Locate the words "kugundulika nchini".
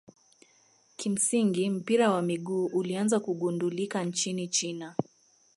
3.19-4.47